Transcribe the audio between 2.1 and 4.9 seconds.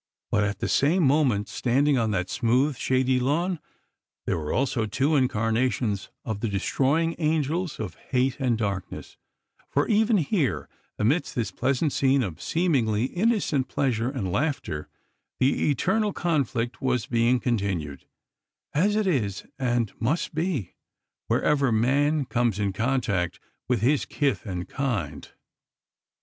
smooth, shady lawn, there were also